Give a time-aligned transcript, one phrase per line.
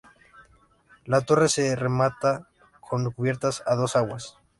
[1.05, 2.47] La torre se remata
[2.79, 4.35] con cubierta a dos aguas.